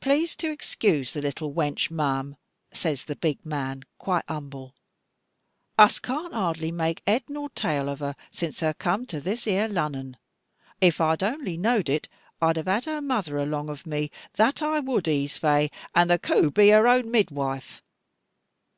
'Plase 0.00 0.34
to 0.36 0.50
excuse 0.50 1.12
the 1.12 1.20
little 1.20 1.52
wanch, 1.52 1.90
ma'am,' 1.90 2.38
says 2.72 3.04
the 3.04 3.14
big 3.14 3.44
man, 3.44 3.82
quite 3.98 4.24
humble, 4.26 4.74
'us 5.78 5.98
can't 5.98 6.32
hardly 6.32 6.72
make 6.72 7.02
head 7.06 7.24
nor 7.28 7.50
tail 7.50 7.90
of 7.90 7.98
her, 7.98 8.16
since 8.30 8.60
her 8.60 8.72
come 8.72 9.04
to 9.04 9.20
this 9.20 9.44
here 9.44 9.68
Lunnon. 9.68 10.16
If 10.80 10.98
I 10.98 11.10
had 11.10 11.22
only 11.22 11.58
knowed 11.58 11.90
it 11.90 12.08
I'd 12.40 12.56
have 12.56 12.64
had 12.66 12.86
her 12.86 13.02
mother 13.02 13.36
along 13.36 13.68
of 13.68 13.86
me, 13.86 14.10
that 14.36 14.62
I 14.62 14.80
would 14.80 15.06
ees 15.06 15.36
fai, 15.36 15.68
and 15.94 16.08
the 16.08 16.18
coo 16.18 16.50
be 16.50 16.70
her 16.70 16.88
own 16.88 17.10
midwaife. 17.10 17.82